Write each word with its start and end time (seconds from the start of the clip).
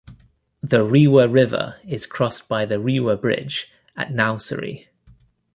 The 0.63 0.83
Rewa 0.83 1.27
River 1.27 1.79
is 1.87 2.07
crossed 2.07 2.47
by 2.47 2.65
the 2.65 2.79
Rewa 2.79 3.15
Bridge 3.17 3.69
at 3.95 4.07
Nausori. 4.09 4.87